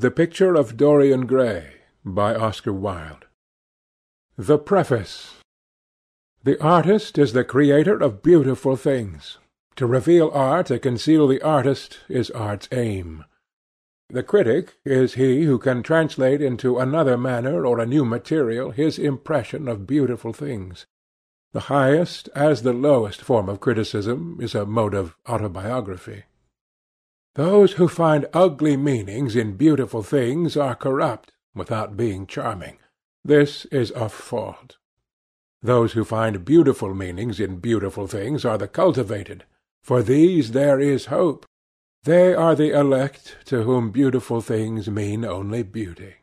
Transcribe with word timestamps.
THE 0.00 0.12
PICTURE 0.12 0.54
OF 0.54 0.76
DORIAN 0.76 1.26
GRAY 1.26 1.72
by 2.04 2.32
Oscar 2.32 2.72
Wilde 2.72 3.24
THE 4.36 4.56
PREFACE 4.56 5.40
The 6.44 6.62
artist 6.62 7.18
is 7.18 7.32
the 7.32 7.42
creator 7.42 7.98
of 8.00 8.22
beautiful 8.22 8.76
things. 8.76 9.38
To 9.74 9.88
reveal 9.88 10.30
art, 10.32 10.66
to 10.66 10.78
conceal 10.78 11.26
the 11.26 11.42
artist, 11.42 11.98
is 12.08 12.30
art's 12.30 12.68
aim. 12.70 13.24
The 14.08 14.22
critic 14.22 14.76
is 14.84 15.14
he 15.14 15.42
who 15.46 15.58
can 15.58 15.82
translate 15.82 16.40
into 16.40 16.78
another 16.78 17.18
manner 17.18 17.66
or 17.66 17.80
a 17.80 17.84
new 17.86 18.04
material 18.04 18.70
his 18.70 19.00
impression 19.00 19.66
of 19.66 19.84
beautiful 19.84 20.32
things. 20.32 20.86
The 21.52 21.66
highest, 21.74 22.28
as 22.36 22.62
the 22.62 22.72
lowest, 22.72 23.20
form 23.20 23.48
of 23.48 23.58
criticism 23.58 24.38
is 24.40 24.54
a 24.54 24.64
mode 24.64 24.94
of 24.94 25.16
autobiography. 25.28 26.22
Those 27.38 27.74
who 27.74 27.86
find 27.86 28.26
ugly 28.34 28.76
meanings 28.76 29.36
in 29.36 29.56
beautiful 29.56 30.02
things 30.02 30.56
are 30.56 30.74
corrupt, 30.74 31.30
without 31.54 31.96
being 31.96 32.26
charming. 32.26 32.78
This 33.24 33.64
is 33.66 33.92
a 33.92 34.08
fault. 34.08 34.78
Those 35.62 35.92
who 35.92 36.02
find 36.02 36.44
beautiful 36.44 36.94
meanings 36.94 37.38
in 37.38 37.60
beautiful 37.60 38.08
things 38.08 38.44
are 38.44 38.58
the 38.58 38.66
cultivated. 38.66 39.44
For 39.84 40.02
these 40.02 40.50
there 40.50 40.80
is 40.80 41.14
hope. 41.14 41.46
They 42.02 42.34
are 42.34 42.56
the 42.56 42.76
elect, 42.76 43.36
to 43.44 43.62
whom 43.62 43.92
beautiful 43.92 44.40
things 44.40 44.90
mean 44.90 45.24
only 45.24 45.62
beauty. 45.62 46.14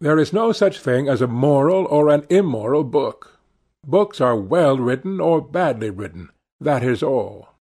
There 0.00 0.18
is 0.18 0.32
no 0.32 0.52
such 0.52 0.80
thing 0.80 1.10
as 1.10 1.20
a 1.20 1.26
moral 1.26 1.84
or 1.84 2.08
an 2.08 2.24
immoral 2.30 2.84
book. 2.84 3.38
Books 3.86 4.18
are 4.22 4.34
well 4.34 4.78
written 4.78 5.20
or 5.20 5.42
badly 5.42 5.90
written. 5.90 6.30
That 6.58 6.82
is 6.82 7.02
all. 7.02 7.53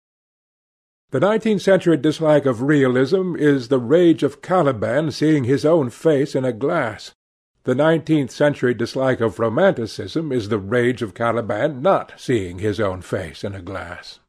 The 1.11 1.19
nineteenth 1.19 1.61
century 1.61 1.97
dislike 1.97 2.45
of 2.45 2.61
realism 2.61 3.35
is 3.35 3.67
the 3.67 3.79
rage 3.79 4.23
of 4.23 4.41
Caliban 4.41 5.11
seeing 5.11 5.43
his 5.43 5.65
own 5.65 5.89
face 5.89 6.35
in 6.35 6.45
a 6.45 6.53
glass. 6.53 7.13
The 7.65 7.75
nineteenth 7.75 8.31
century 8.31 8.73
dislike 8.73 9.19
of 9.19 9.37
romanticism 9.37 10.31
is 10.31 10.47
the 10.47 10.57
rage 10.57 11.01
of 11.01 11.13
Caliban 11.13 11.81
not 11.81 12.13
seeing 12.15 12.59
his 12.59 12.79
own 12.79 13.01
face 13.01 13.43
in 13.43 13.53
a 13.53 13.61
glass. 13.61 14.19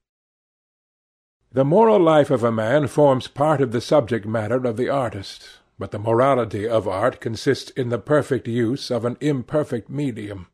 The 1.52 1.64
moral 1.64 2.00
life 2.00 2.32
of 2.32 2.42
a 2.42 2.50
man 2.50 2.88
forms 2.88 3.28
part 3.28 3.60
of 3.60 3.70
the 3.70 3.80
subject 3.80 4.26
matter 4.26 4.56
of 4.66 4.76
the 4.76 4.88
artist, 4.88 5.60
but 5.78 5.92
the 5.92 6.00
morality 6.00 6.68
of 6.68 6.88
art 6.88 7.20
consists 7.20 7.70
in 7.70 7.90
the 7.90 7.98
perfect 7.98 8.48
use 8.48 8.90
of 8.90 9.04
an 9.04 9.16
imperfect 9.20 9.88
medium. 9.88 10.48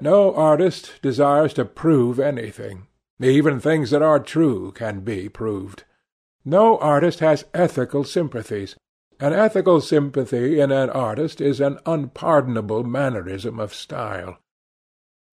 No 0.00 0.32
artist 0.32 0.92
desires 1.02 1.52
to 1.54 1.64
prove 1.64 2.20
anything. 2.20 2.86
Even 3.20 3.60
things 3.60 3.90
that 3.90 4.02
are 4.02 4.18
true 4.18 4.72
can 4.72 5.00
be 5.00 5.28
proved. 5.28 5.84
No 6.44 6.78
artist 6.78 7.20
has 7.20 7.44
ethical 7.54 8.04
sympathies. 8.04 8.76
An 9.20 9.32
ethical 9.32 9.80
sympathy 9.80 10.60
in 10.60 10.72
an 10.72 10.90
artist 10.90 11.40
is 11.40 11.60
an 11.60 11.78
unpardonable 11.86 12.82
mannerism 12.82 13.60
of 13.60 13.72
style. 13.72 14.38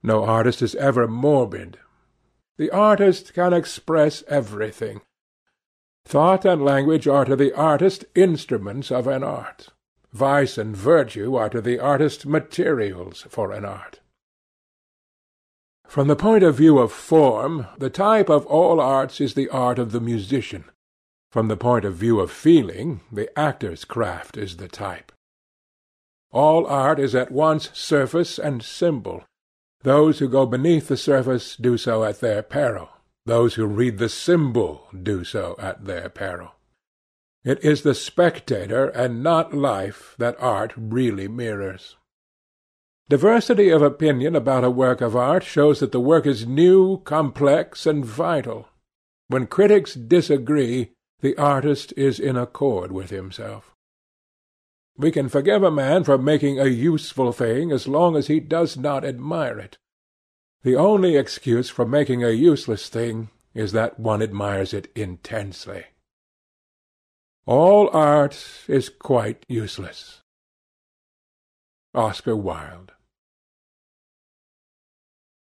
No 0.03 0.23
artist 0.23 0.61
is 0.61 0.75
ever 0.75 1.07
morbid. 1.07 1.79
The 2.57 2.71
artist 2.71 3.33
can 3.33 3.53
express 3.53 4.23
everything. 4.27 5.01
Thought 6.05 6.45
and 6.45 6.63
language 6.63 7.07
are 7.07 7.25
to 7.25 7.35
the 7.35 7.53
artist 7.53 8.05
instruments 8.15 8.91
of 8.91 9.07
an 9.07 9.23
art. 9.23 9.69
Vice 10.11 10.57
and 10.57 10.75
virtue 10.75 11.35
are 11.35 11.49
to 11.49 11.61
the 11.61 11.79
artist 11.79 12.25
materials 12.25 13.25
for 13.29 13.51
an 13.51 13.65
art. 13.65 14.00
From 15.91 16.07
the 16.07 16.15
point 16.15 16.41
of 16.41 16.55
view 16.55 16.79
of 16.79 16.89
form, 16.89 17.67
the 17.77 17.89
type 17.89 18.29
of 18.29 18.45
all 18.45 18.79
arts 18.79 19.19
is 19.19 19.33
the 19.33 19.49
art 19.49 19.77
of 19.77 19.91
the 19.91 19.99
musician. 19.99 20.63
From 21.29 21.49
the 21.49 21.57
point 21.57 21.83
of 21.83 21.95
view 21.95 22.21
of 22.21 22.31
feeling, 22.31 23.01
the 23.11 23.27
actor's 23.37 23.83
craft 23.83 24.37
is 24.37 24.55
the 24.55 24.69
type. 24.69 25.11
All 26.31 26.65
art 26.65 26.97
is 26.97 27.13
at 27.13 27.29
once 27.29 27.71
surface 27.73 28.39
and 28.39 28.63
symbol. 28.63 29.25
Those 29.81 30.19
who 30.19 30.29
go 30.29 30.45
beneath 30.45 30.87
the 30.87 30.95
surface 30.95 31.57
do 31.57 31.77
so 31.77 32.05
at 32.05 32.21
their 32.21 32.41
peril. 32.41 32.87
Those 33.25 33.55
who 33.55 33.65
read 33.65 33.97
the 33.97 34.07
symbol 34.07 34.87
do 34.97 35.25
so 35.25 35.57
at 35.59 35.83
their 35.83 36.07
peril. 36.07 36.53
It 37.43 37.61
is 37.65 37.81
the 37.81 37.95
spectator 37.95 38.87
and 38.87 39.21
not 39.21 39.53
life 39.53 40.15
that 40.19 40.37
art 40.39 40.71
really 40.77 41.27
mirrors. 41.27 41.97
Diversity 43.11 43.67
of 43.71 43.81
opinion 43.81 44.37
about 44.37 44.63
a 44.63 44.71
work 44.71 45.01
of 45.01 45.17
art 45.17 45.43
shows 45.43 45.81
that 45.81 45.91
the 45.91 45.99
work 45.99 46.25
is 46.25 46.47
new, 46.47 46.99
complex, 46.99 47.85
and 47.85 48.05
vital. 48.05 48.69
When 49.27 49.47
critics 49.47 49.95
disagree, 49.95 50.91
the 51.19 51.35
artist 51.35 51.93
is 51.97 52.21
in 52.21 52.37
accord 52.37 52.93
with 52.93 53.09
himself. 53.09 53.75
We 54.95 55.11
can 55.11 55.27
forgive 55.27 55.61
a 55.61 55.69
man 55.69 56.05
for 56.05 56.17
making 56.17 56.57
a 56.57 56.67
useful 56.67 57.33
thing 57.33 57.69
as 57.69 57.85
long 57.85 58.15
as 58.15 58.27
he 58.27 58.39
does 58.39 58.77
not 58.77 59.03
admire 59.03 59.59
it. 59.59 59.77
The 60.63 60.77
only 60.77 61.17
excuse 61.17 61.69
for 61.69 61.85
making 61.85 62.23
a 62.23 62.29
useless 62.29 62.87
thing 62.87 63.29
is 63.53 63.73
that 63.73 63.99
one 63.99 64.21
admires 64.21 64.73
it 64.73 64.89
intensely. 64.95 65.83
All 67.45 67.89
art 67.91 68.41
is 68.69 68.87
quite 68.87 69.45
useless. 69.49 70.21
Oscar 71.93 72.37
Wilde 72.37 72.93